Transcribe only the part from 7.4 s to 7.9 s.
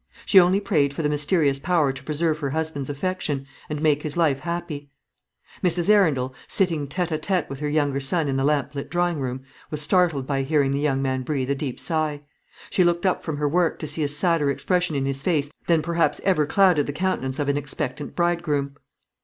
with her